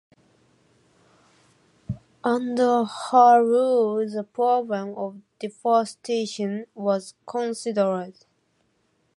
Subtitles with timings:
[2.23, 8.15] Under her rule the problem of deforestation was considered.